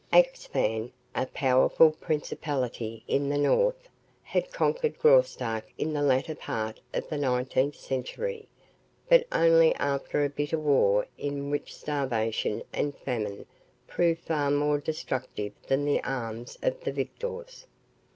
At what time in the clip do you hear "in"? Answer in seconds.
3.07-3.29, 5.77-5.93, 11.19-11.51